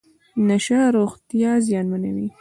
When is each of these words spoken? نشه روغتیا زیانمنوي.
نشه 0.49 0.77
روغتیا 0.95 1.51
زیانمنوي. 1.65 2.27